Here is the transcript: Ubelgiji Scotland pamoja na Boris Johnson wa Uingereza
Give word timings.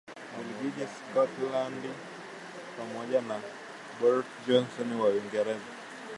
Ubelgiji 0.39 0.87
Scotland 0.97 1.83
pamoja 2.77 3.21
na 3.21 3.39
Boris 3.99 4.25
Johnson 4.47 4.91
wa 4.99 5.09
Uingereza 5.09 5.65